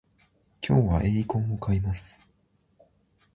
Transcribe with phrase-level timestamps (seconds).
[0.67, 2.23] 今日はエイコンを買います